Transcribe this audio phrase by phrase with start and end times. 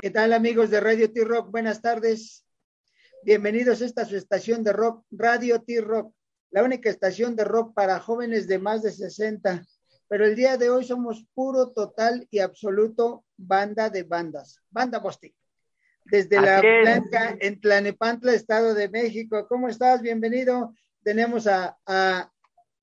[0.00, 1.50] ¿Qué tal amigos de Radio T-Rock?
[1.50, 2.44] Buenas tardes.
[3.22, 6.12] Bienvenidos a esta su estación de rock, Radio T-Rock,
[6.50, 9.64] la única estación de rock para jóvenes de más de 60.
[10.08, 14.60] Pero el día de hoy somos puro, total y absoluto banda de bandas.
[14.70, 15.34] Banda Bostic.
[16.04, 19.46] Desde la Blanca, en Tlanepantla, Estado de México.
[19.48, 20.02] ¿Cómo estás?
[20.02, 20.74] Bienvenido.
[21.02, 22.32] Tenemos a, a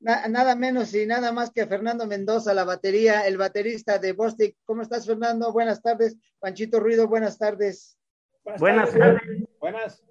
[0.01, 4.55] nada menos y nada más que a Fernando Mendoza, la batería, el baterista de Bostic.
[4.65, 5.51] ¿Cómo estás, Fernando?
[5.53, 6.17] Buenas tardes.
[6.39, 7.97] Panchito Ruido, buenas tardes.
[8.57, 9.21] Buenas, tardes.
[9.59, 10.03] Buenas.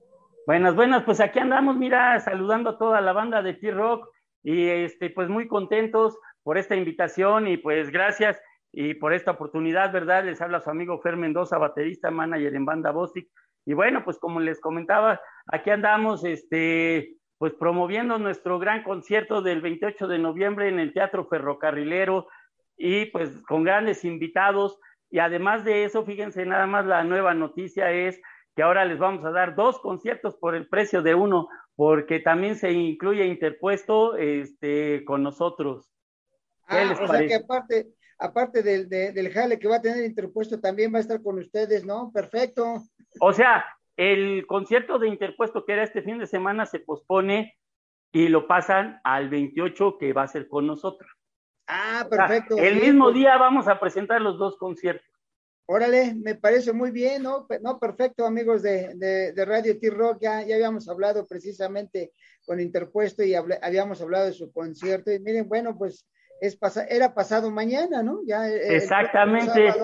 [0.47, 1.05] Buenas, buenas.
[1.05, 4.09] Pues aquí andamos, mira, saludando a toda la banda de T-Rock
[4.43, 8.41] y este, pues muy contentos por esta invitación y pues gracias
[8.73, 10.25] y por esta oportunidad, ¿verdad?
[10.25, 13.29] Les habla su amigo Fer Mendoza, baterista, manager en banda Bostic.
[13.67, 19.63] Y bueno, pues como les comentaba, aquí andamos, este, pues promoviendo nuestro gran concierto del
[19.63, 22.29] 28 de noviembre en el Teatro Ferrocarrilero
[22.77, 24.79] y pues con grandes invitados.
[25.09, 28.21] Y además de eso, fíjense nada más la nueva noticia es
[28.55, 32.57] que ahora les vamos a dar dos conciertos por el precio de uno, porque también
[32.57, 35.91] se incluye interpuesto este, con nosotros.
[36.69, 37.87] ¿Qué ah, les o sea que aparte,
[38.19, 41.87] aparte del, del jale que va a tener interpuesto, también va a estar con ustedes,
[41.87, 42.13] ¿no?
[42.13, 42.83] Perfecto.
[43.19, 43.65] O sea,
[44.01, 47.59] el concierto de interpuesto que era este fin de semana se pospone
[48.11, 51.11] y lo pasan al 28 que va a ser con nosotros.
[51.67, 52.57] Ah, perfecto.
[52.57, 53.17] el mismo pues.
[53.17, 55.07] día vamos a presentar los dos conciertos.
[55.67, 57.47] Órale, me parece muy bien, ¿no?
[57.61, 62.13] No, perfecto, amigos de, de, Radio T-Rock, ya, ya habíamos hablado precisamente
[62.47, 65.13] con Interpuesto y habíamos hablado de su concierto.
[65.13, 66.09] Y miren, bueno, pues
[66.41, 68.23] es era pasado mañana, ¿no?
[68.27, 69.75] Ya Exactamente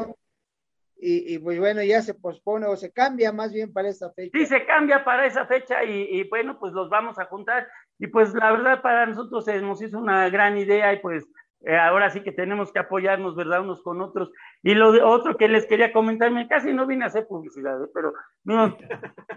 [0.99, 4.39] y, pues bueno, ya se pospone o se cambia más bien para esa fecha.
[4.39, 7.69] Sí, se cambia para esa fecha y, bueno, pues los vamos a juntar.
[7.99, 11.27] Y pues la verdad para nosotros se nos hizo una gran idea y pues
[11.67, 13.61] eh, ahora sí que tenemos que apoyarnos, ¿verdad?
[13.61, 14.31] Unos con otros.
[14.63, 17.89] Y lo de, otro que les quería comentarme, casi no vine a hacer publicidad, ¿eh?
[17.93, 18.13] pero
[18.45, 18.77] no.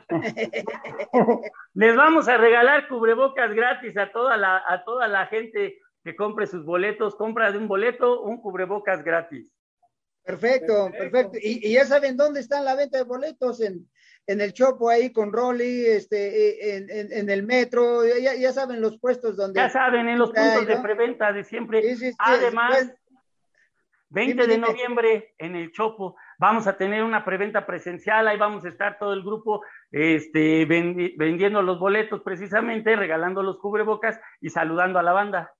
[1.73, 6.47] les vamos a regalar cubrebocas gratis a toda la, a toda la gente que compre
[6.47, 9.51] sus boletos, compra de un boleto, un cubrebocas gratis.
[10.29, 11.39] Perfecto, perfecto.
[11.41, 13.89] Y, ya saben dónde está la venta de boletos, en,
[14.27, 18.99] en el Chopo ahí con Rolly, este, en, en, el metro, ya, ya, saben los
[18.99, 19.59] puestos donde...
[19.59, 21.81] Ya saben, en los puntos de preventa de siempre.
[22.19, 22.93] Además,
[24.09, 28.69] 20 de noviembre en el Chopo vamos a tener una preventa presencial, ahí vamos a
[28.69, 35.03] estar todo el grupo este, vendiendo los boletos precisamente, regalando los cubrebocas y saludando a
[35.03, 35.53] la banda.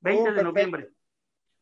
[0.00, 0.95] 20 de noviembre.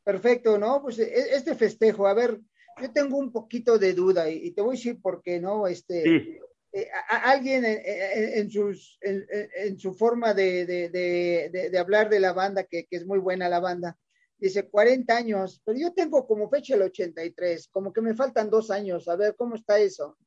[0.05, 0.83] Perfecto, ¿no?
[0.83, 2.39] Pues e, este festejo, a ver,
[2.81, 5.67] yo tengo un poquito de duda y, te voy a decir por qué, ¿no?
[5.67, 6.41] Este,
[6.73, 10.91] eh, alguien en, sus, en, su forma de, de,
[11.71, 13.97] de, hablar de la banda, que, que, es muy buena la banda,
[14.37, 18.71] dice 40 años, pero yo tengo como fecha el 83, como que me faltan dos
[18.71, 20.19] años, a ver, ¿cómo está eso?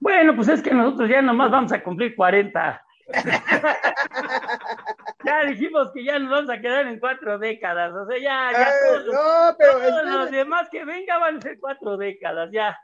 [0.00, 2.82] Bueno, pues es que nosotros ya nomás vamos a cumplir 40.
[5.24, 8.68] ya dijimos que ya nos vamos a quedar en cuatro décadas, o sea, ya, ya
[8.68, 12.76] ah, no, pero todos los demás que vengan van a ser cuatro décadas, ya.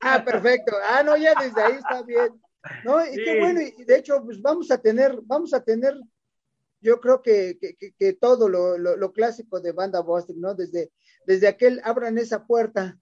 [0.00, 0.74] Ah, perfecto.
[0.84, 2.40] Ah, no, ya desde ahí está bien.
[2.84, 5.94] No, y qué bueno, y de hecho, pues vamos a tener, vamos a tener,
[6.80, 10.54] yo creo que, que, que, todo lo, lo, clásico de banda Boston, ¿no?
[10.54, 10.90] Desde,
[11.26, 12.98] desde aquel abran esa puerta.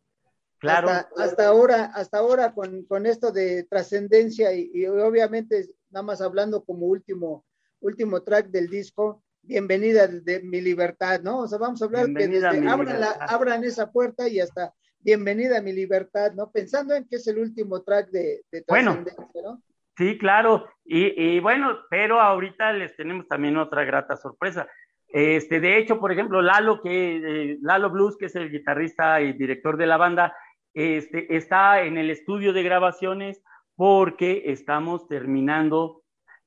[0.58, 0.90] Claro.
[1.16, 6.64] Hasta, ahora, hasta ahora con, con esto de trascendencia y, y obviamente nada más hablando
[6.64, 7.46] como último,
[7.80, 11.40] último track del disco, Bienvenida de mi libertad, ¿no?
[11.40, 15.58] O sea, vamos a hablar que desde abran, la, abran, esa puerta y hasta Bienvenida
[15.58, 16.50] a mi libertad, ¿no?
[16.50, 19.02] Pensando en que es el último track de, de bueno,
[19.42, 19.62] ¿no?
[19.96, 24.68] Sí, claro, y, y, bueno, pero ahorita les tenemos también otra grata sorpresa.
[25.08, 29.32] Este, de hecho, por ejemplo, Lalo, que, eh, Lalo Blues, que es el guitarrista y
[29.32, 30.34] director de la banda,
[30.74, 33.42] este, está en el estudio de grabaciones
[33.74, 35.99] porque estamos terminando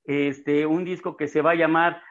[0.05, 2.01] este, un disco que se va a llamar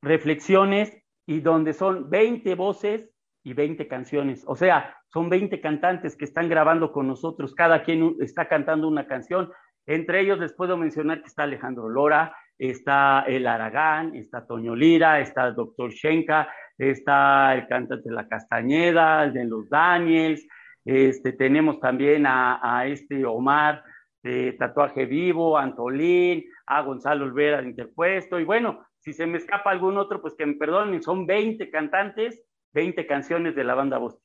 [0.00, 0.96] Reflexiones
[1.26, 3.10] y donde son 20 voces
[3.44, 4.44] y 20 canciones.
[4.46, 9.06] O sea, son 20 cantantes que están grabando con nosotros, cada quien está cantando una
[9.06, 9.52] canción.
[9.86, 15.20] Entre ellos les puedo mencionar que está Alejandro Lora, está El Aragán, está Toño Lira,
[15.20, 16.48] está el Doctor Shenka,
[16.78, 20.46] está el cantante de La Castañeda, el de los Daniels,
[20.84, 23.84] este, tenemos también a, este Omar
[24.22, 26.44] de Tatuaje Vivo, Antolín,
[26.76, 30.46] a Gonzalo Olvera de Interpuesto, y bueno, si se me escapa algún otro, pues que
[30.46, 32.42] me perdonen, son 20 cantantes,
[32.72, 34.22] 20 canciones de la banda Bostic.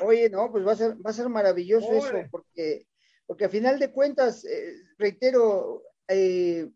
[0.00, 2.86] Oye, no, pues va a ser, va a ser maravilloso eso, porque,
[3.26, 6.70] porque a final de cuentas, eh, reitero, eh,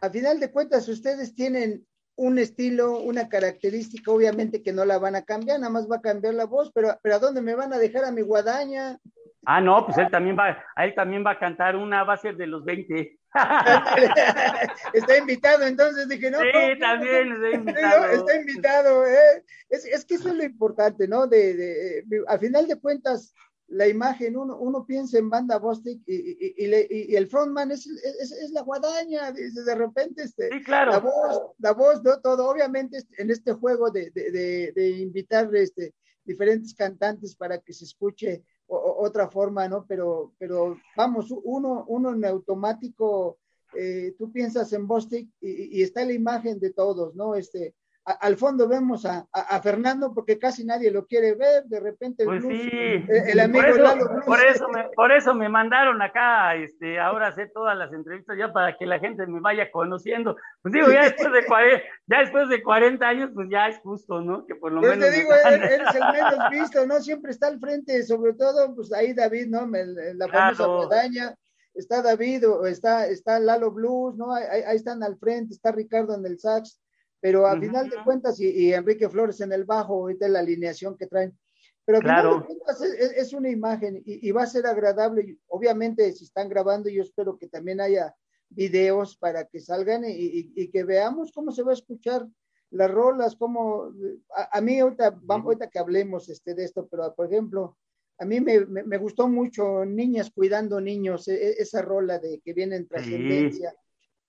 [0.00, 5.16] a final de cuentas ustedes tienen un estilo, una característica, obviamente que no la van
[5.16, 7.72] a cambiar, nada más va a cambiar la voz, pero, pero ¿a dónde me van
[7.72, 8.98] a dejar a mi guadaña?
[9.44, 12.36] Ah, no, pues él también va, él también va a cantar una, va a ser
[12.36, 13.18] de los 20.
[14.92, 16.38] está invitado, entonces dije, no.
[16.40, 18.04] Sí, también está invitado.
[18.04, 19.44] Está invitado, ¿eh?
[19.70, 21.26] es, es, que eso es lo importante, ¿no?
[21.26, 23.34] De, de, al final de cuentas,
[23.68, 27.86] la imagen, uno, uno piensa en banda Bostic y, y, y, y el frontman es,
[27.86, 30.92] es, es, la guadaña, de repente este, sí, claro.
[30.92, 32.20] la voz, la voz, ¿no?
[32.20, 35.94] todo, obviamente este, en este juego de, de, de, invitar este,
[36.24, 39.86] diferentes cantantes para que se escuche o, otra forma, ¿no?
[39.86, 43.38] Pero, pero vamos, uno, uno en automático,
[43.74, 47.36] eh, tú piensas en Bostic y, y, está la imagen de todos, ¿no?
[47.36, 47.74] Este,
[48.04, 52.28] al fondo vemos a, a, Fernando porque casi nadie lo quiere ver, de repente el,
[52.28, 53.04] pues blues, sí.
[53.08, 54.24] el, amigo por eso, Lalo Blues.
[54.24, 58.52] Por eso, me, por eso me mandaron acá este, ahora hacer todas las entrevistas ya
[58.52, 60.36] para que la gente me vaya conociendo.
[60.62, 64.20] Pues digo, ya después de 40, ya después de 40 años, pues ya es justo,
[64.20, 64.46] ¿no?
[64.46, 65.08] Que por lo pues menos.
[65.08, 67.00] te digo, eres, eres el menos visto, ¿no?
[67.00, 69.66] Siempre está al frente, sobre todo, pues ahí David, ¿no?
[69.66, 71.36] La famosa Claro.
[71.74, 74.34] Está David, o está, está Lalo Blues, ¿no?
[74.34, 76.81] Ahí, ahí están al frente, está Ricardo en el sax
[77.22, 77.62] pero a Ujú.
[77.62, 81.38] final de cuentas, y, y, Enrique Flores en el bajo, ahorita la alineación que traen,
[81.84, 82.30] pero a Claro.
[82.30, 85.38] final de cuentas es, es, es una imagen y, y, va a ser agradable.
[85.46, 88.12] Obviamente, si están grabando, yo espero que también haya
[88.48, 92.26] videos para que salgan y, y, que veamos cómo se va a escuchar
[92.70, 93.92] las rolas, cómo
[94.34, 97.78] a, a mí ahorita, vamos, ahorita que hablemos este, de esto, pero por ejemplo,
[98.18, 102.52] a mí me, me, me gustó mucho Niñas Cuidando Niños, e, esa rola de que
[102.52, 103.70] viene en trascendencia.
[103.70, 103.76] Sí.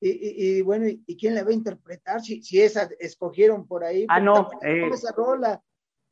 [0.05, 2.19] Y, y, y, bueno, ¿y quién la va a interpretar?
[2.19, 4.05] Si, si esa escogieron por ahí.
[4.09, 4.49] Ah, no.
[4.61, 5.61] Eh, esa rola?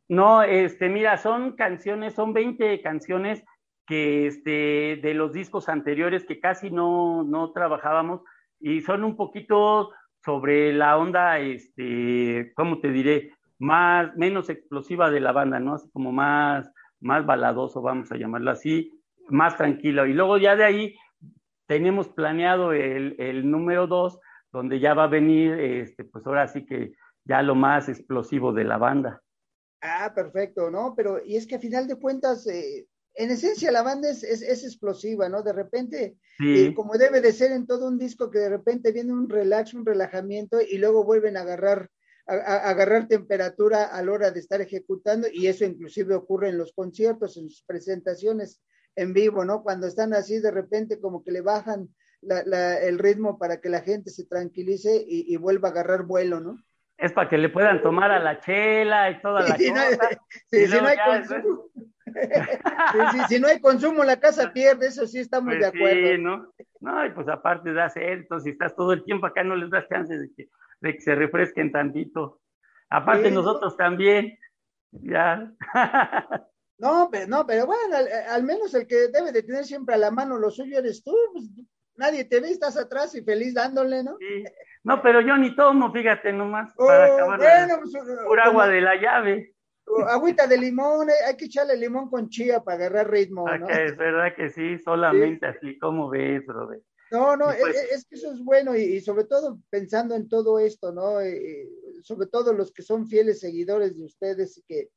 [0.07, 3.43] No, este, mira, son canciones, son 20 canciones
[3.85, 8.21] que este, de los discos anteriores que casi no, no trabajábamos
[8.61, 9.91] y son un poquito
[10.23, 13.33] sobre la onda, este, ¿cómo te diré?
[13.59, 15.73] Más, menos explosiva de la banda, ¿no?
[15.73, 16.71] Así como más,
[17.01, 18.91] más baladoso, vamos a llamarlo así,
[19.27, 20.05] más tranquilo.
[20.05, 20.95] Y luego ya de ahí
[21.71, 24.19] tenemos planeado el, el número dos,
[24.51, 26.91] donde ya va a venir, este, pues ahora sí que
[27.23, 29.21] ya lo más explosivo de la banda.
[29.79, 30.93] Ah, perfecto, ¿no?
[30.97, 34.41] Pero, y es que a final de cuentas, eh, en esencia la banda es, es,
[34.41, 35.43] es, explosiva, ¿no?
[35.43, 36.65] De repente, sí.
[36.65, 39.73] eh, como debe de ser en todo un disco, que de repente viene un relax,
[39.73, 41.89] un relajamiento y luego vuelven a agarrar,
[42.27, 46.57] a, a agarrar temperatura a la hora de estar ejecutando y eso inclusive ocurre en
[46.57, 48.61] los conciertos, en sus presentaciones
[48.95, 49.63] en vivo, ¿no?
[49.63, 51.89] Cuando están así de repente como que le bajan
[52.21, 56.03] la, la, el ritmo para que la gente se tranquilice y, y, vuelva a agarrar
[56.03, 56.61] vuelo, ¿no?
[56.97, 59.73] Es para que le puedan tomar a la chela y toda la cosa.
[59.73, 60.17] No,
[60.51, 61.65] si no hay consumo.
[63.29, 66.07] si no hay consumo, la casa pierde, eso sí estamos pues de acuerdo.
[66.07, 66.53] Sí, ¿no?
[66.79, 69.87] No, y pues aparte das esto, si estás todo el tiempo acá no les das
[69.87, 70.49] chance de que,
[70.81, 72.41] de que se refresquen tantito.
[72.89, 74.37] Aparte sí, nosotros también,
[74.91, 75.51] ya.
[76.81, 79.99] No, pero, no, pero bueno, al, al, menos el que debe de tener siempre a
[79.99, 81.15] la mano lo suyo eres tú.
[81.31, 81.45] Pues,
[81.95, 84.17] nadie te ve, estás atrás y feliz dándole, ¿no?
[84.17, 84.43] Sí.
[84.83, 87.93] No, pero yo ni tomo, fíjate nomás, oh, para acabar bueno, pues,
[88.25, 89.55] pura agua de la llave.
[90.07, 93.65] Agüita de limón, eh, hay que echarle limón con chía para agarrar ritmo, ¿no?
[93.65, 95.57] Okay, es verdad que sí, solamente sí.
[95.57, 96.81] así, ¿cómo ves, brother?
[97.11, 100.27] No, no, pues, es, es, que eso es bueno y, y, sobre todo pensando en
[100.27, 101.23] todo esto, ¿no?
[101.23, 104.89] Y, sobre todo los que son fieles seguidores de ustedes que,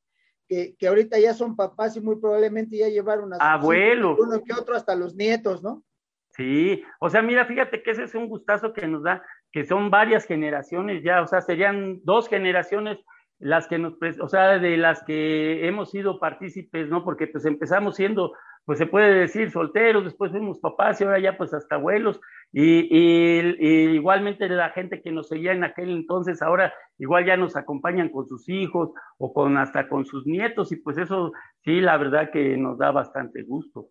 [0.47, 4.43] que, que, ahorita ya son papás y muy probablemente ya llevaron a sus abuelos, uno
[4.43, 5.83] que otro hasta los nietos, ¿no?
[6.29, 9.89] Sí, o sea, mira, fíjate que ese es un gustazo que nos da, que son
[9.89, 12.99] varias generaciones ya, o sea, serían dos generaciones
[13.39, 17.03] las que nos, o sea, de las que hemos sido partícipes, ¿no?
[17.03, 18.33] Porque pues empezamos siendo,
[18.65, 22.19] pues se puede decir, solteros, después fuimos papás y ahora ya pues hasta abuelos,
[22.57, 28.07] y, igualmente la gente que nos seguía en aquel entonces, ahora igual ya nos acompañan
[28.07, 31.33] con sus hijos o con hasta con sus nietos, y pues eso
[31.65, 33.89] sí, la verdad que nos da bastante gusto.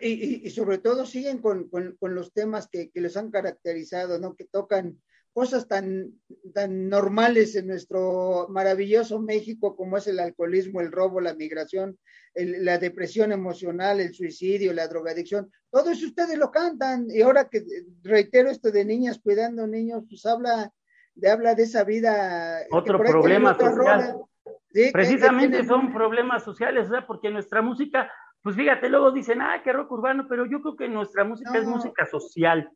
[0.00, 4.36] Y, sobre todo siguen con, con, los temas que, que, les han caracterizado, ¿no?
[4.36, 4.96] Que tocan
[5.32, 6.12] cosas tan,
[6.52, 11.98] tan normales en nuestro maravilloso México como es el alcoholismo, el robo, la migración,
[12.34, 15.50] el, la depresión emocional, el suicidio, la drogadicción.
[15.70, 17.06] Todo eso ustedes lo cantan.
[17.10, 17.64] Y ahora que
[18.02, 20.70] reitero esto de niñas cuidando niños, pues habla
[21.14, 22.60] de, habla de esa vida.
[22.70, 24.16] Otro problema social.
[24.72, 24.90] ¿sí?
[24.92, 28.10] Precisamente que, que son problemas sociales, sea, porque nuestra música
[28.42, 31.58] pues fíjate, luego dicen, ah, qué rock urbano, pero yo creo que nuestra música no.
[31.60, 32.68] es música social.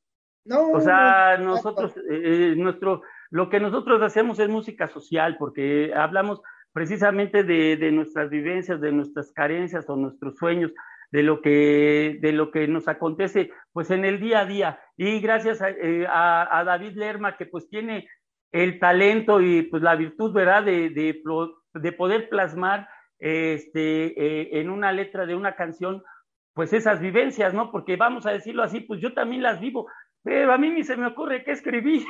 [0.46, 5.92] No, o sea, no, nosotros, eh, nuestro, lo que nosotros hacemos es música social, porque
[5.94, 6.40] hablamos
[6.72, 10.72] precisamente de, de, nuestras vivencias, de nuestras carencias o nuestros sueños,
[11.10, 14.80] de lo que, de lo que nos acontece, pues en el día a día.
[14.96, 18.08] Y gracias a, eh, a, a David Lerma, que pues tiene
[18.52, 20.64] el talento y pues la virtud, ¿verdad?
[20.64, 21.22] De, de,
[21.74, 22.88] de poder plasmar
[23.18, 26.02] este, eh, en una letra de una canción,
[26.54, 27.70] pues esas vivencias, ¿no?
[27.70, 29.88] Porque vamos a decirlo así, pues yo también las vivo,
[30.26, 32.04] pero a mí ni se me ocurre qué escribí.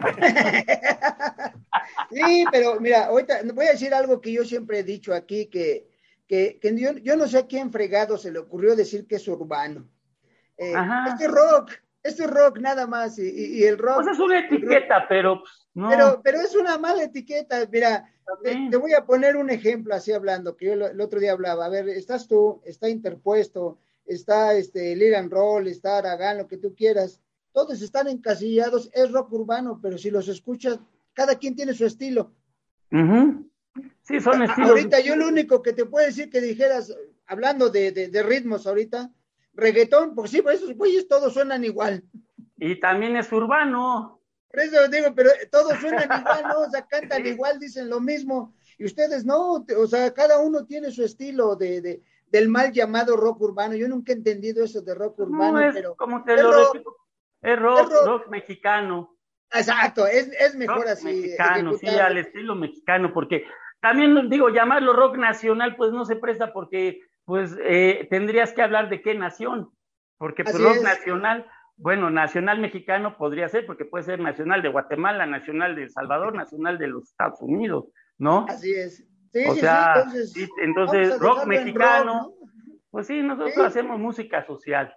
[2.10, 5.86] sí, pero mira, ahorita voy a decir algo que yo siempre he dicho aquí, que,
[6.26, 6.58] que,
[7.04, 9.86] yo, no sé a quién fregado se le ocurrió decir que es urbano.
[10.58, 10.74] Eh,
[11.06, 11.70] este rock,
[12.02, 14.02] este rock nada más, y, el rock.
[14.02, 15.88] Pues es una etiqueta, pero pues, no.
[15.88, 20.56] Pero, pero es una mala etiqueta, mira, te, voy a poner un ejemplo así hablando,
[20.56, 21.66] que yo el otro día hablaba.
[21.66, 26.74] A ver, estás tú, está interpuesto, está este Liran Roll, está Aragán, lo que tú
[26.74, 27.22] quieras.
[27.52, 30.80] Todos están encasillados, es rock urbano, pero si los escuchas,
[31.12, 32.32] cada quien tiene su estilo.
[34.02, 34.70] Sí, son estilos.
[34.70, 36.94] Ahorita yo lo único que te puedo decir que dijeras,
[37.26, 39.10] hablando de, de, ritmos ahorita,
[39.54, 42.02] reggaetón, porque sí, pues esos güeyes todos suenan igual.
[42.56, 44.20] Y también es urbano.
[44.50, 46.60] Por eso digo, pero todos suenan igual, ¿no?
[46.60, 48.54] O sea, cantan igual, dicen lo mismo.
[48.78, 53.16] Y ustedes no, o sea, cada uno tiene su estilo de, de del mal llamado
[53.16, 53.74] rock urbano.
[53.76, 55.94] Yo nunca he entendido eso de rock urbano, es, pero.
[55.96, 56.72] Como te lo
[57.42, 59.16] rock, es rock, rock, mexicano.
[59.52, 61.06] Exacto, es, es mejor así.
[61.06, 63.46] Mexicano, sí, al estilo mexicano, porque
[63.80, 68.88] también digo, llamarlo rock nacional, pues no se presta porque, pues, eh, tendrías que hablar
[68.88, 69.70] de qué nación,
[70.18, 71.46] porque pues, rock nacional
[71.76, 76.34] bueno, nacional mexicano podría ser, porque puede ser nacional de Guatemala, nacional de El Salvador,
[76.34, 77.86] nacional de los Estados Unidos,
[78.18, 78.46] ¿no?
[78.48, 79.04] Así es.
[79.32, 82.34] Sí, o sea, entonces, entonces rock mexicano,
[82.90, 84.94] pues sí, nosotros hacemos música social.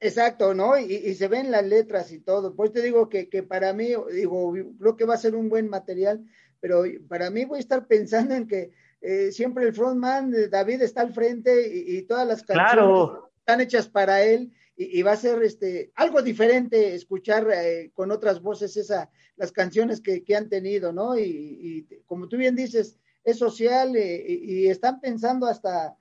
[0.00, 0.78] Exacto, ¿no?
[0.78, 2.54] Y, se ven las letras y todo.
[2.54, 5.68] Pues te digo que, que para mí, digo, creo que va a ser un buen
[5.68, 6.24] material,
[6.60, 11.02] pero para mí voy a estar pensando en que eh, siempre el frontman, David, está
[11.02, 15.90] al frente y, todas las canciones están hechas para él y, va a ser este,
[15.94, 21.18] algo diferente escuchar eh, con otras voces esa, las canciones que, que han tenido, ¿no?
[21.18, 25.96] Y, como tú bien dices, es social eh, y, están pensando hasta,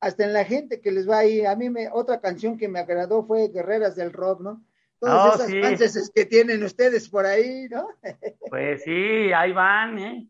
[0.00, 1.44] hasta en la gente que les va ahí.
[1.44, 4.62] A mí me, otra canción que me agradó fue Guerreras del Rock, ¿no?
[4.98, 7.88] Todas oh, esas que tienen ustedes por ahí, ¿no?
[8.50, 10.28] pues sí, ahí van, ¿eh?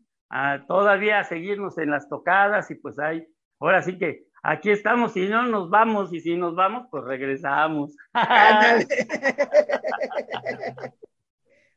[0.67, 3.27] todavía a seguirnos en las tocadas y pues ahí,
[3.59, 7.97] ahora sí que aquí estamos, si no nos vamos, y si nos vamos, pues regresamos.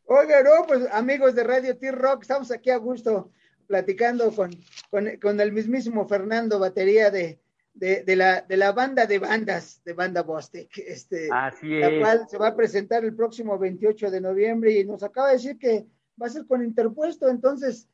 [0.07, 3.33] Oiga, no, pues amigos de Radio T-Rock, estamos aquí a gusto
[3.67, 4.51] platicando con,
[5.21, 7.41] con, el mismísimo Fernando, batería de,
[7.75, 12.39] de, la, de la banda de bandas de Banda Bostek, este, Así la cual se
[12.39, 15.87] va a presentar el próximo 28 de noviembre y nos acaba de decir que
[16.21, 17.89] va a ser con interpuesto, entonces,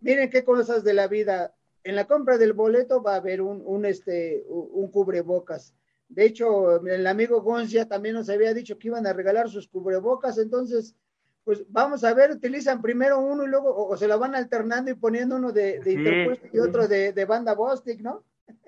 [0.00, 1.54] miren qué cosas de la vida.
[1.82, 5.74] En la compra del boleto va a haber un, un, este, un cubrebocas.
[6.08, 10.38] De hecho, el amigo Goncia también nos había dicho que iban a regalar sus cubrebocas,
[10.38, 10.94] entonces,
[11.42, 14.94] pues vamos a ver, utilizan primero uno y luego, o, se lo van alternando y
[14.94, 18.24] poniendo uno de, de interpuesto y otro de, de, banda Bostic, ¿no?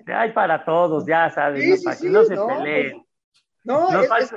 [0.07, 3.05] Hay para todos, ya sabes, para que no se peleen.
[3.63, 4.33] no, es,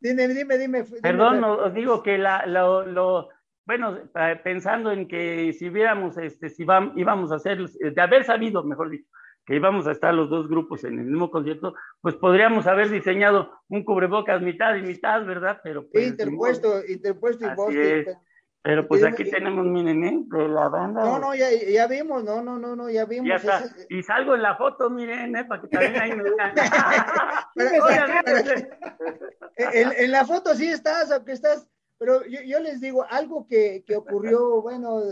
[0.00, 0.84] dime, dime, dime.
[1.02, 3.28] Perdón, os digo que la, lo, lo
[3.68, 3.98] bueno,
[4.42, 6.62] pensando en que si hubiéramos, este, si
[6.96, 9.06] íbamos a hacer, de haber sabido, mejor dicho,
[9.44, 13.50] que íbamos a estar los dos grupos en el mismo concierto, pues podríamos haber diseñado
[13.68, 15.60] un cubrebocas mitad y mitad, ¿verdad?
[15.62, 17.74] Pero pues, interpuesto, interpuesto y vos.
[18.68, 20.24] Pero pues aquí tenemos, miren, ¿eh?
[20.26, 21.02] De la banda.
[21.02, 23.42] No, no, ya, ya vimos, no, no, no, no, ya vimos.
[23.88, 25.44] Y salgo en la foto, miren, ¿eh?
[25.46, 26.52] Para que también ahí me vean.
[29.56, 31.66] en, en, la foto sí estás, aunque estás
[31.98, 35.02] pero yo, les digo, algo que, ocurrió, bueno,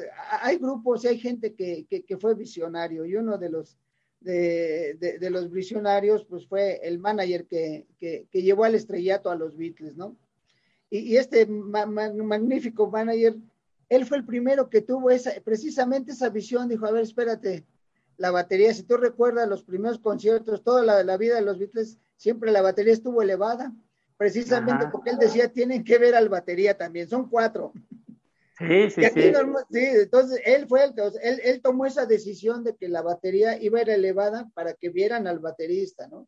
[0.41, 3.77] hay grupos y hay gente que, fue visionario y uno de los,
[4.21, 7.87] de, los visionarios pues fue el manager que,
[8.33, 10.17] llevó al estrellato a los Beatles, ¿no?
[10.91, 13.37] Y, este magnífico manager,
[13.89, 17.65] él fue el primero que tuvo esa, precisamente esa visión, dijo, a ver, espérate,
[18.17, 21.99] la batería, si tú recuerdas los primeros conciertos, toda la, la vida de los Beatles,
[22.17, 23.75] siempre la batería estuvo elevada
[24.17, 27.73] precisamente porque él decía, tienen que ver al batería también, son cuatro.
[28.59, 29.33] Sí, sí, sí.
[29.71, 29.81] sí.
[29.81, 33.79] Entonces, él fue el que, él, él, tomó esa decisión de que la batería iba
[33.79, 36.27] a ir elevada para que vieran al baterista, ¿no?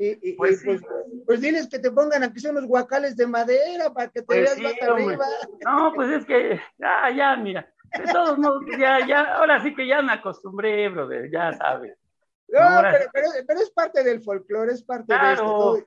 [0.00, 0.80] Y, pues, pues,
[1.26, 4.56] pues, diles que te pongan aquí son los guacales de madera para que te pues
[4.56, 5.26] veas más arriba.
[5.64, 9.88] No, pues es que, ya, ya, mira, de todos modos, ya, ya, ahora sí que
[9.88, 11.98] ya me acostumbré, brother, ya sabes.
[12.46, 12.60] No,
[13.12, 15.78] pero, pero, es parte del folclore, es parte de esto.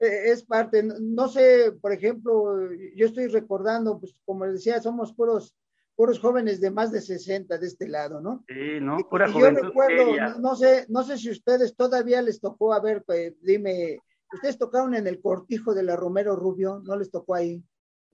[0.00, 5.12] Eh, es parte, no sé, por ejemplo, yo estoy recordando, pues como les decía, somos
[5.14, 5.54] puros,
[5.94, 8.44] puros jóvenes de más de 60 de este lado, ¿no?
[8.48, 8.98] Sí, ¿no?
[9.08, 13.04] Pura y yo recuerdo, no, sé, no sé si ustedes todavía les tocó, a ver,
[13.04, 13.98] pues, dime,
[14.32, 17.62] ustedes tocaron en el cortijo de la Romero Rubio, ¿no les tocó ahí?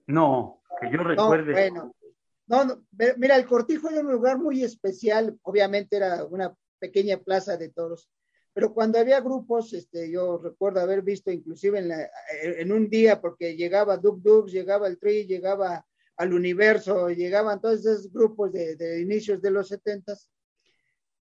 [0.06, 1.52] No, que yo recuerde.
[1.52, 1.94] bueno,
[2.46, 2.82] No, no,
[3.16, 8.10] mira, el Cortijo era un lugar muy especial, obviamente era una pequeña plaza de toros,
[8.52, 11.92] pero cuando había grupos, este, yo recuerdo haber visto inclusive en,
[12.42, 15.86] en un día, porque llegaba Dub Dubs, llegaba el Tri, llegaba
[16.20, 20.28] al Universo, llegaban todos esos grupos de, inicios de los setentas,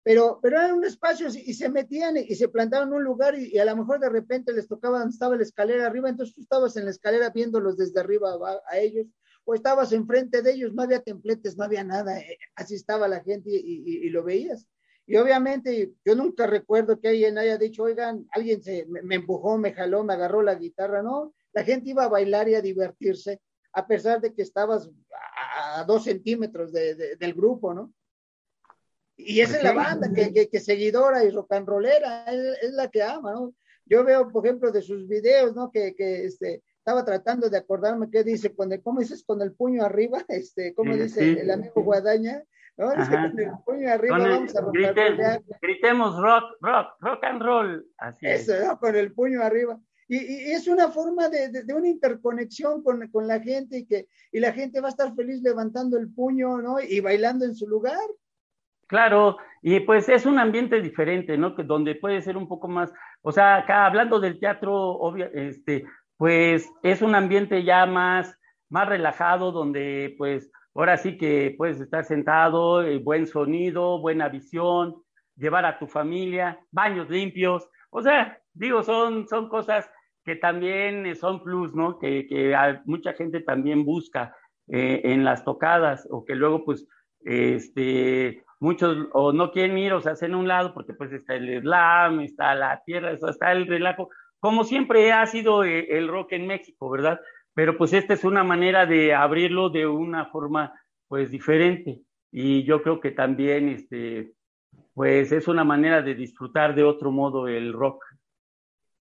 [0.03, 3.57] pero, pero eran un espacio y se metían y, se plantaban en un lugar y,
[3.59, 6.85] a lo mejor de repente les tocaba estaba la escalera arriba, entonces tú estabas en
[6.85, 8.37] la escalera viéndolos desde arriba
[8.69, 9.07] a, ellos,
[9.45, 13.23] o estabas enfrente de ellos, no había templetes, no había nada, eh, así estaba la
[13.23, 14.67] gente y, lo veías.
[15.07, 19.75] Y obviamente yo nunca recuerdo que alguien haya dicho, oigan, alguien se, me, empujó, me
[19.75, 23.41] jaló, me agarró la guitarra, no, la gente iba a bailar y a divertirse,
[23.73, 24.91] a pesar de que estabas
[25.75, 27.93] a, dos centímetros del grupo, ¿no?
[29.17, 33.03] Y esa es la banda que, que, seguidora y rock and rollera, es, la que
[33.03, 33.55] ama, ¿no?
[33.85, 35.71] Yo veo, por ejemplo, de sus videos, ¿no?
[35.73, 39.53] Que, que este, estaba tratando de acordarme qué dice, con el, ¿cómo dices con el
[39.53, 40.25] puño arriba?
[40.29, 42.43] Este, ¿Cómo dice el amigo Guadaña?
[42.79, 42.95] ¿no?
[42.95, 44.75] Dice con el puño arriba vamos a rock
[45.61, 47.87] Gritemos rock, rock, rock and roll.
[47.99, 48.79] Así Eso, ¿no?
[48.79, 49.79] Con el puño arriba.
[50.09, 54.09] Y, es una forma de, de, de, una interconexión con, con, la gente y que
[54.33, 56.81] y la gente va a estar feliz levantando el puño, ¿no?
[56.81, 57.99] Y bailando en su lugar.
[58.87, 61.55] Claro, y pues es un ambiente diferente, ¿no?
[61.55, 65.85] Que donde puede ser un poco más, o sea, acá hablando del teatro, obvio, este,
[66.17, 68.35] pues es un ambiente ya más,
[68.71, 75.03] más relajado, donde pues ahora sí que puedes estar sentado, eh, buen sonido, buena visión,
[75.37, 79.91] llevar a tu familia, baños limpios, o sea, digo, son, son cosas
[80.29, 81.99] que también son plus, ¿no?
[81.99, 82.55] Que,
[82.85, 86.87] mucha gente también busca eh, en las tocadas, o que luego pues,
[87.21, 91.35] este, muchos o no quieren ir o se hacen a un lado porque pues está
[91.35, 96.33] el slam, está la tierra, está el relajo, como siempre ha sido eh, el rock
[96.33, 97.19] en México, ¿verdad?
[97.55, 100.75] Pero pues esta es una manera de abrirlo de una forma
[101.07, 104.35] pues diferente y yo creo que también este
[104.93, 108.05] pues es una manera de disfrutar de otro modo el rock.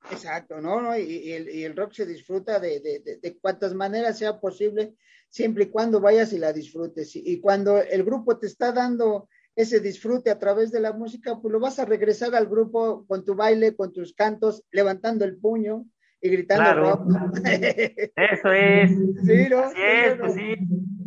[0.10, 0.82] Exacto, ¿no?
[0.82, 0.98] ¿no?
[0.98, 4.96] Y, el, y, el, rock se disfruta de, de, de, cuantas maneras sea posible,
[5.30, 7.16] siempre y cuando vayas y la disfrutes.
[7.16, 11.52] y cuando el grupo te está dando ese disfrute a través de la música, pues
[11.52, 15.86] lo vas a regresar al grupo con tu baile, con tus cantos, levantando el puño
[16.22, 17.02] y gritando rock.
[17.46, 18.92] Eso es.
[19.26, 19.60] Sí, ¿no?
[19.60, 20.56] Así es, pues sí.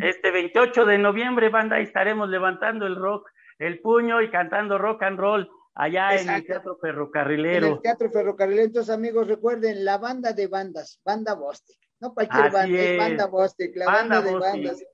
[0.00, 5.18] Este 28 de noviembre, banda, estaremos levantando el rock, el puño y cantando rock and
[5.18, 7.66] roll allá en el Teatro Ferrocarrilero.
[7.66, 8.66] En el Teatro Ferrocarrilero.
[8.66, 11.78] Entonces, amigos, recuerden, la banda de bandas, banda Bostic.
[12.00, 12.98] No cualquier banda, es.
[12.98, 14.84] banda Bostic, la banda, de bandas.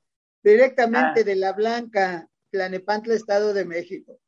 [0.42, 1.24] Directamente ah.
[1.24, 4.18] de La Blanca, Tlalnepantla, Estado de México.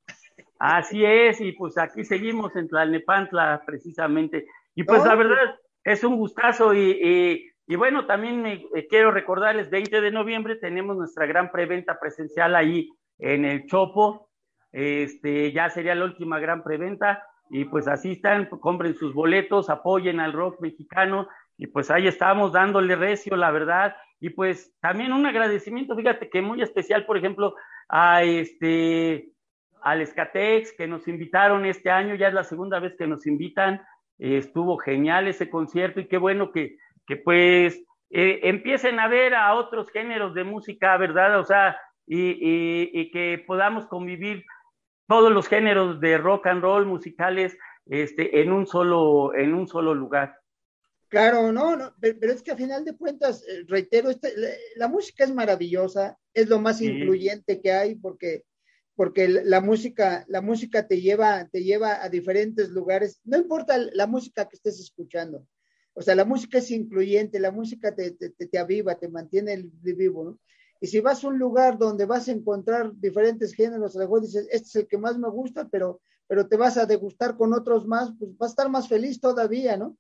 [0.58, 4.46] Así es, y pues aquí seguimos en Tlalnepantla precisamente.
[4.74, 9.70] Y pues la verdad es un gustazo y, y, bueno, también me, eh, quiero recordarles,
[9.70, 12.88] 20 de noviembre tenemos nuestra gran preventa presencial ahí
[13.18, 14.30] en el Chopo.
[14.72, 20.20] Este, ya sería la última gran preventa y pues así están, compren sus boletos, apoyen
[20.20, 23.94] al rock mexicano y pues ahí estamos dándole recio, la verdad.
[24.20, 27.54] Y pues también un agradecimiento, fíjate que muy especial, por ejemplo,
[27.88, 29.28] a este,
[29.82, 33.82] al Escatex, que nos invitaron este año, ya es la segunda vez que nos invitan,
[34.18, 39.54] estuvo genial ese concierto y qué bueno que, que pues eh, empiecen a ver a
[39.54, 41.38] otros géneros de música, ¿verdad?
[41.38, 44.44] O sea, y, y, que podamos convivir
[45.06, 49.94] todos los géneros de rock and roll musicales este, en, un solo, en un solo
[49.94, 50.36] lugar.
[51.08, 54.32] Claro, no, no, pero, es que a final de cuentas, eh, reitero, este,
[54.76, 58.44] la, música es maravillosa, es lo más influyente que hay porque,
[58.94, 64.06] porque la música, la música te lleva, te lleva a diferentes lugares, no importa la
[64.06, 65.46] música que estés escuchando,
[65.92, 70.24] o sea, la música es incluyente, la música te, te, te aviva, te mantiene vivo,
[70.24, 70.38] ¿no?
[70.82, 74.22] Y si vas a un lugar donde vas a encontrar diferentes géneros, a lo mejor
[74.22, 77.54] dices, este es el que más me gusta, pero, pero te vas a degustar con
[77.54, 79.96] otros más, pues vas a estar más feliz todavía, ¿no?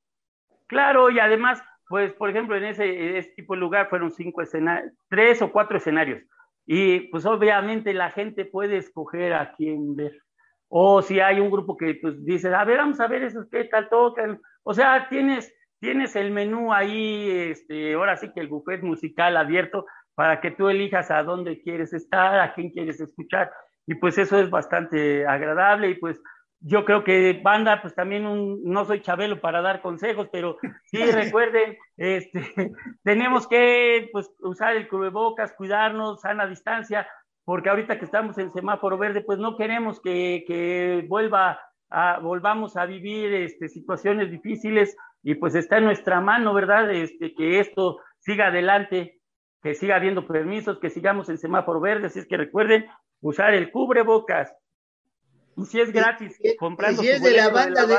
[0.66, 5.40] Claro, y además, pues, por ejemplo, en ese, tipo de lugar fueron cinco escenarios, tres
[5.40, 6.20] o cuatro escenarios.
[6.66, 10.18] Y pues obviamente la gente puede escoger a quién ver.
[10.66, 13.66] O si hay un grupo que pues dice, a ver, vamos a ver esos qué
[13.66, 14.40] tal tocan.
[14.64, 19.86] O sea, tienes, tienes el menú ahí, este, ahora sí que el buffet musical abierto
[20.14, 23.50] para que tú elijas a dónde quieres estar, a quién quieres escuchar.
[23.86, 26.20] Y pues eso es bastante agradable y pues
[26.64, 30.98] yo creo que banda, pues también un, no soy Chabelo para dar consejos, pero sí
[31.12, 32.40] recuerden, este,
[33.02, 37.08] tenemos que pues usar el cubrebocas, cuidarnos, sana distancia,
[37.44, 42.76] porque ahorita que estamos en semáforo verde, pues no queremos que, que vuelva a, volvamos
[42.76, 46.90] a vivir este, situaciones difíciles y pues está en nuestra mano, ¿verdad?
[46.92, 49.20] Este, que esto siga adelante.
[49.62, 52.86] Que siga habiendo permisos, que sigamos en semáforo verde, así es que recuerden
[53.20, 54.52] usar el cubrebocas.
[55.56, 57.96] Y si es gratis, comprando y si es de la banda, de,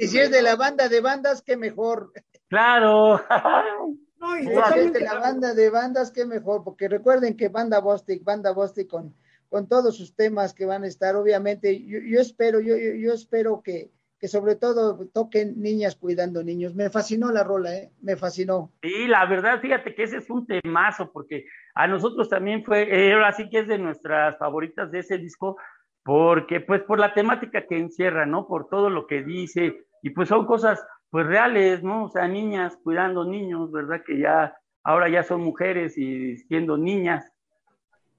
[0.00, 2.12] y si es de la banda de bandas, qué mejor.
[2.48, 3.22] Claro.
[4.18, 7.80] no, y si es de la banda de bandas, qué mejor, porque recuerden que banda
[7.80, 9.14] Bostic, banda Bostic con,
[9.48, 13.62] con todos sus temas que van a estar, obviamente, yo, yo espero, yo, yo espero
[13.62, 16.74] que, que sobre todo toquen niñas cuidando niños.
[16.74, 17.90] Me fascinó la rola, ¿eh?
[18.02, 18.70] Me fascinó.
[18.82, 23.14] Sí, la verdad, fíjate que ese es un temazo, porque a nosotros también fue, eh,
[23.14, 25.56] ahora sí que es de nuestras favoritas de ese disco,
[26.04, 28.46] porque pues por la temática que encierra, ¿no?
[28.46, 32.04] Por todo lo que dice, y pues son cosas pues reales, ¿no?
[32.04, 34.02] O sea, niñas cuidando niños, ¿verdad?
[34.06, 37.24] Que ya, ahora ya son mujeres y siendo niñas.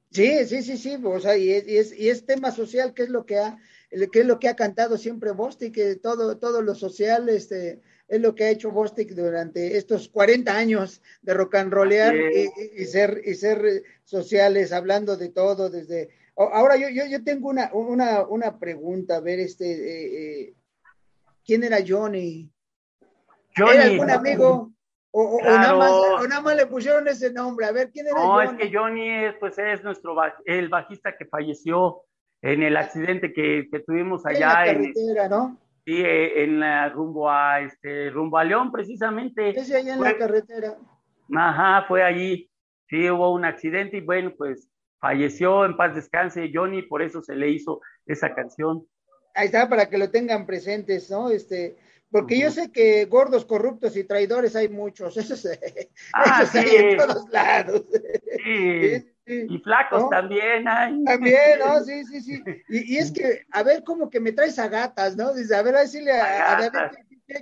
[0.10, 3.26] Sí, sí, sí, sí, o sea, y es, y es tema social, que es lo
[3.26, 3.58] que ha
[3.91, 8.21] que es lo que ha cantado siempre Bostic, que todo, todo lo social este, es
[8.21, 13.21] lo que ha hecho Bostic durante estos 40 años de rock and rollear y, ser,
[13.23, 16.10] y ser sociales, hablando de todo, desde...
[16.36, 20.54] Ahora yo, yo, yo tengo una, una, una pregunta, a ver, este, eh, eh,
[21.45, 22.49] ¿quién era Johnny?
[23.56, 23.71] Johnny.
[23.73, 24.71] ¿Era algún amigo?
[25.13, 27.65] O, nada más, o, nada más, le pusieron ese nombre.
[27.65, 31.25] A ver, ¿quién era no, es que Johnny es, pues es nuestro, el bajista que
[31.25, 32.04] falleció
[32.41, 34.65] en el accidente que, que tuvimos allá.
[34.65, 35.58] En la carretera, ¿no?
[35.86, 39.49] Sí, eh, en la, rumbo a este rumbo a León, precisamente.
[39.49, 40.77] Ese allá en la carretera.
[41.36, 42.49] Ajá, fue allí.
[42.88, 47.36] Sí, hubo un accidente y bueno, pues falleció en paz descanse Johnny, por eso se
[47.36, 48.86] le hizo esa canción.
[49.34, 51.30] Ahí está, para que lo tengan presentes, ¿no?
[51.30, 51.77] Este,
[52.12, 55.47] porque yo sé que gordos, corruptos y traidores hay muchos, esos,
[56.13, 56.58] ah, sí.
[56.58, 57.86] hay en todos lados.
[58.43, 59.08] Sí.
[59.26, 61.04] Y flacos también hay.
[61.04, 61.80] También, ¿no?
[61.86, 62.44] Sí, sí, sí.
[62.70, 65.34] Y, es que, a ver, como que me traes a gatas, ¿no?
[65.34, 66.80] Dice, a ver, a decirle a, a David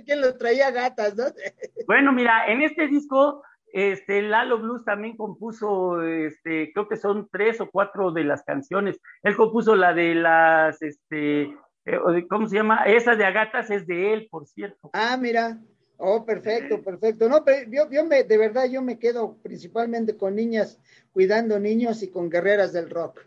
[0.04, 1.24] quién lo traía gatas, ¿no?
[1.86, 7.60] Bueno, mira, en este disco, este, Lalo Blues también compuso, este, creo que son tres
[7.60, 9.00] o cuatro de las canciones.
[9.22, 11.42] Él compuso la de las, este,
[11.84, 12.84] eh, ¿cómo se llama?
[12.84, 14.90] Esa de Agatas es de él, por cierto.
[14.92, 15.58] Ah, mira.
[16.02, 17.28] Oh, perfecto, perfecto.
[17.28, 20.78] No, pero yo, yo me, de verdad, yo me quedo principalmente con niñas
[21.12, 23.20] cuidando niños y con guerreras del rock.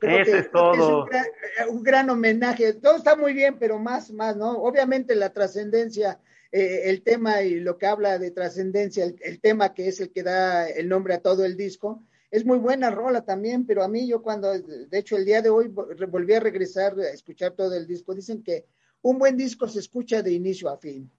[0.00, 1.08] Eso es todo.
[1.10, 2.74] Es un, gran, homenaje.
[2.74, 4.52] Todo está muy bien, pero más, más, ¿no?
[4.62, 6.20] Obviamente la trascendencia,
[6.52, 10.22] eh, el tema y lo que habla de trascendencia, el, tema que es el que
[10.22, 14.06] da el nombre a todo el disco, es muy buena rola también, pero a mí
[14.06, 17.86] yo cuando, de hecho el día de hoy volví a regresar a escuchar todo el
[17.86, 18.66] disco, dicen que
[19.02, 21.10] un buen disco se escucha de inicio a fin.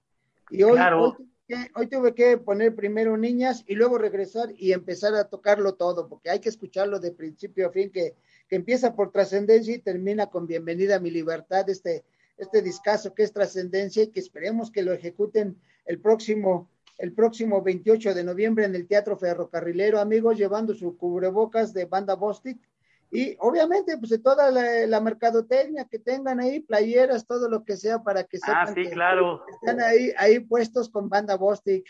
[0.49, 0.77] Y hoy,
[1.75, 6.29] hoy, tuve que poner primero niñas y luego regresar y empezar a tocarlo todo, porque
[6.29, 8.15] hay que escucharlo de principio a fin, que,
[8.47, 12.03] que empieza por trascendencia y termina con Bienvenida a mi libertad, este,
[12.37, 17.61] este discazo que es trascendencia y que esperemos que lo ejecuten el próximo, el próximo
[17.61, 22.59] 28 de noviembre en el Teatro Ferrocarrilero, amigos, llevando su cubrebocas de banda Bostic
[23.15, 28.03] y obviamente, pues de toda la, mercadotecnia que tengan ahí, playeras, todo lo que sea
[28.03, 29.45] para que ah, sepan que claro.
[29.47, 31.85] están ahí, ahí puestos con banda Bostic.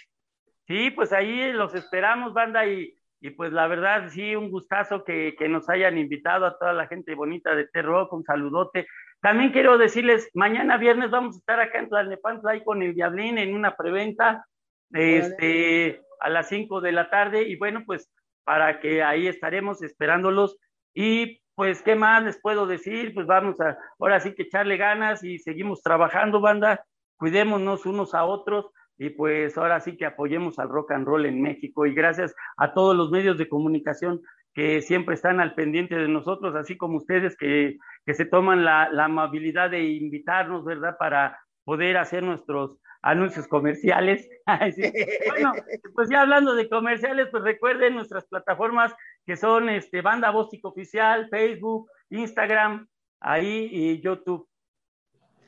[0.67, 5.35] Sí, pues ahí los esperamos, banda, y, y pues la verdad, sí, un gustazo que,
[5.37, 8.87] que, nos hayan invitado a toda la gente bonita de Terro, un saludote.
[9.19, 13.39] También quiero decirles, mañana viernes vamos a estar acá en Tlalnepantla ahí con el Diablín
[13.39, 14.45] en una preventa,
[14.91, 18.11] este, a las 5 de la tarde, y bueno, pues
[18.43, 20.57] para que ahí estaremos esperándolos
[20.95, 23.13] y pues, ¿qué más les puedo decir?
[23.13, 26.83] Pues vamos a, ahora sí que echarle ganas y seguimos trabajando, banda.
[27.17, 31.41] Cuidémonos unos a otros y pues ahora sí que apoyemos al rock and roll en
[31.41, 31.85] México.
[31.85, 34.21] Y gracias a todos los medios de comunicación
[34.53, 38.89] que siempre están al pendiente de nosotros, así como ustedes que, que se toman la,
[38.89, 40.95] la amabilidad de invitarnos, ¿verdad?
[40.97, 44.27] Para poder hacer nuestros anuncios comerciales.
[45.29, 45.53] bueno,
[45.93, 48.93] pues ya hablando de comerciales, pues recuerden nuestras plataformas
[49.25, 52.87] que son este, Banda Bóstico Oficial, Facebook, Instagram,
[53.19, 54.47] ahí y YouTube.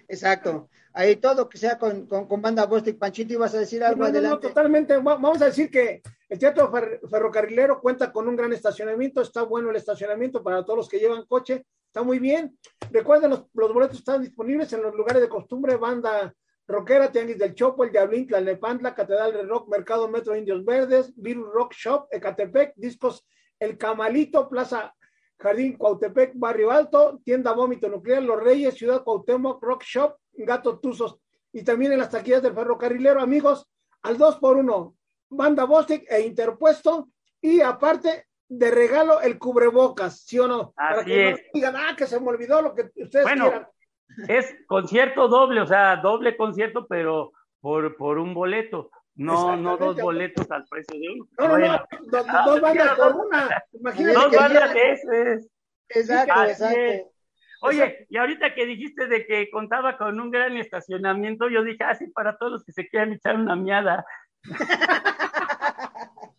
[0.08, 0.70] Exacto.
[0.94, 2.98] Ahí todo que sea con, con, Banda Bostic.
[2.98, 4.30] Panchito, ¿ibas a decir algo adelante?
[4.30, 4.98] No, totalmente.
[4.98, 6.72] Vamos a decir que el Teatro
[7.10, 9.22] Ferrocarrilero cuenta con un gran estacionamiento.
[9.22, 11.66] Está bueno el estacionamiento para todos los que llevan coche.
[11.88, 12.58] Está muy bien.
[12.92, 15.76] Recuerden, los, los boletos están disponibles en los lugares de costumbre.
[15.76, 16.34] Banda
[16.68, 21.48] Rockera, Tianguis del Chopo, El Diablín, Tlalnepantla, Catedral de Rock, Mercado Metro Indios Verdes, Virus
[21.54, 23.26] Rock Shop, Ecatepec, Discos
[23.58, 24.94] El Camalito, Plaza
[25.40, 31.18] Jardín Cuautepec, Barrio Alto, Tienda Vómito Nuclear, Los Reyes, Ciudad Cuauhtémoc, Rock Shop, Gato Tuzos.
[31.54, 33.66] Y también en las taquillas del ferrocarrilero, amigos,
[34.02, 34.94] al 2 por 1
[35.30, 37.10] banda Bostic e interpuesto.
[37.40, 40.74] Y aparte de regalo el cubrebocas, ¿sí o no?
[40.74, 43.68] Para que no digan, ah, que se me olvidó lo que ustedes quieran
[44.28, 48.90] es concierto doble, o sea, doble concierto, pero por, por un boleto.
[49.16, 51.28] No, no dos boletos al precio de uno.
[51.40, 53.64] No, no, no, dos, dos bandas por una.
[53.74, 54.14] Imagínate.
[54.14, 55.50] Dos bandas de es.
[55.90, 57.12] Exacto, exacto.
[57.62, 62.06] Oye, y ahorita que dijiste de que contaba con un gran estacionamiento, yo dije, así
[62.08, 64.06] ah, para todos los que se quieran echar una miada.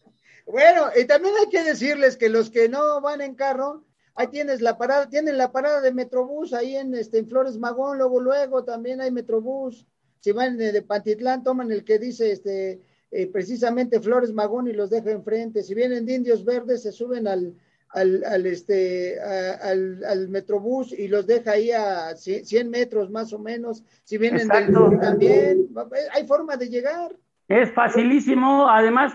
[0.46, 3.84] bueno, y también hay que decirles que los que no van en carro,
[4.18, 7.98] ahí tienes la parada, tienen la parada de Metrobús ahí en, este, en Flores Magón,
[7.98, 9.86] luego, luego también hay Metrobús.
[10.18, 12.80] Si van de, Pantitlán, toman el que dice este,
[13.12, 15.62] eh, precisamente Flores Magón y los deja enfrente.
[15.62, 17.54] Si vienen de Indios Verdes, se suben al,
[17.90, 23.38] al, al este, al, al, Metrobús y los deja ahí a 100 metros más o
[23.38, 23.84] menos.
[24.02, 25.68] Si vienen del sur también,
[26.12, 27.14] hay forma de llegar.
[27.46, 29.12] Es facilísimo, además,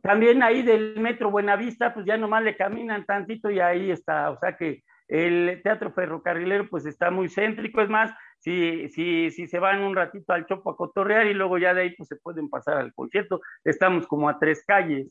[0.00, 4.38] también ahí del Metro Buenavista, pues ya nomás le caminan tantito y ahí está, o
[4.38, 9.58] sea que el Teatro Ferrocarrilero pues está muy céntrico, es más, si, si, si se
[9.58, 12.48] van un ratito al Chopo a cotorrear y luego ya de ahí pues se pueden
[12.48, 15.08] pasar al concierto, estamos como a tres calles.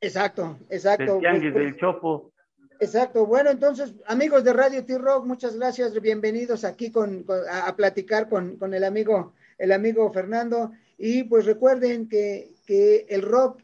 [0.00, 1.20] Exacto, exacto.
[1.20, 2.32] Del pues, del Chopo.
[2.80, 3.26] Exacto.
[3.26, 5.98] Bueno, entonces, amigos de Radio T-Rock, muchas gracias.
[6.00, 10.72] Bienvenidos aquí con, a, platicar con, con, el amigo, el amigo Fernando.
[10.98, 13.62] Y pues recuerden que, que, el rock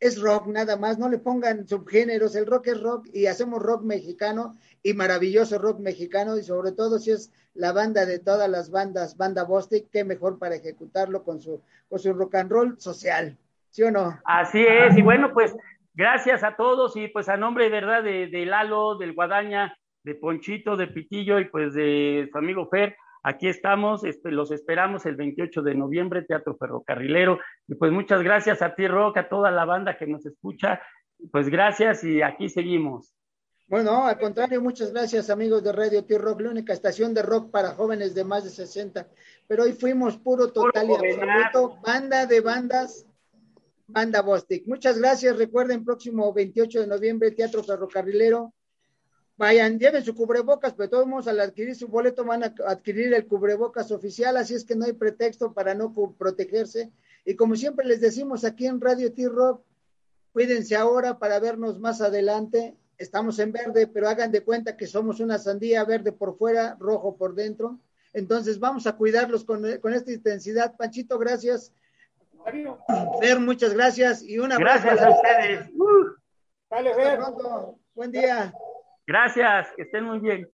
[0.00, 0.98] es rock, nada más.
[0.98, 2.36] No le pongan subgéneros.
[2.36, 6.36] El rock es rock y hacemos rock mexicano y maravilloso rock mexicano.
[6.36, 10.38] Y sobre todo si es la banda de todas las bandas, banda Bostic, qué mejor
[10.38, 13.36] para ejecutarlo con su, con su rock and roll social.
[13.70, 14.20] ¿Sí o no?
[14.24, 14.96] Así es.
[14.96, 15.54] Y bueno, pues
[15.96, 18.02] Gracias a todos y pues a nombre, ¿verdad?
[18.02, 22.96] De, de Lalo, del Guadaña, de Ponchito, de Pitillo y pues de su amigo Fer,
[23.24, 27.40] aquí estamos, este, los esperamos el 28 de noviembre, Teatro Ferrocarrilero.
[27.66, 30.80] Y pues muchas gracias a ti, Rock, a toda la banda que nos escucha.
[31.32, 33.12] Pues gracias y aquí seguimos.
[33.66, 37.70] Bueno, al contrario, muchas gracias amigos de Radio T-Rock, la única estación de rock para
[37.70, 39.08] jóvenes de más de 60.
[39.48, 43.06] Pero hoy fuimos puro, total y absoluto, banda de bandas
[43.86, 44.66] Banda Bostic.
[44.66, 45.36] Muchas gracias.
[45.36, 48.52] Recuerden, próximo 28 de noviembre, Teatro Ferrocarrilero.
[49.36, 53.26] Vayan, lleven su cubrebocas, pero todos modos al adquirir su boleto van a adquirir el
[53.26, 56.92] cubrebocas oficial, así es que no hay pretexto para no protegerse.
[57.24, 59.64] Y como siempre les decimos aquí en Radio T-Rock,
[60.32, 62.76] cuídense ahora para vernos más adelante.
[62.96, 67.16] Estamos en verde, pero hagan de cuenta que somos una sandía verde por fuera, rojo
[67.16, 67.80] por dentro.
[68.12, 70.76] Entonces vamos a cuidarlos con, con esta intensidad.
[70.76, 71.72] Panchito, gracias.
[73.20, 75.70] Fer, muchas gracias y una Gracias a ustedes.
[76.70, 77.18] Vale, Fer.
[77.94, 78.54] Buen día.
[79.06, 80.48] Gracias, que estén muy bien.